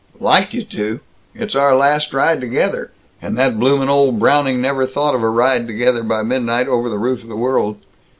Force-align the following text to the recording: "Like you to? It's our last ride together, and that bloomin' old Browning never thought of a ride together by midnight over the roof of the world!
"Like 0.19 0.51
you 0.51 0.63
to? 0.63 0.99
It's 1.35 1.53
our 1.53 1.75
last 1.75 2.11
ride 2.11 2.41
together, 2.41 2.89
and 3.21 3.37
that 3.37 3.59
bloomin' 3.59 3.87
old 3.87 4.17
Browning 4.17 4.59
never 4.59 4.87
thought 4.87 5.13
of 5.13 5.21
a 5.21 5.29
ride 5.29 5.67
together 5.67 6.01
by 6.01 6.23
midnight 6.23 6.67
over 6.67 6.89
the 6.89 6.97
roof 6.97 7.21
of 7.21 7.29
the 7.29 7.35
world! 7.37 7.77